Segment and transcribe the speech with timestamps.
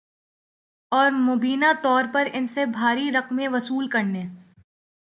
[0.91, 4.23] اور مبینہ طور پر ان سے بھاری رقمیں وصول کرنے